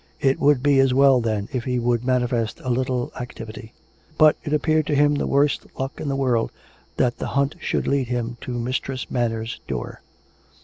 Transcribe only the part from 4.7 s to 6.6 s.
to him the worst luck in the world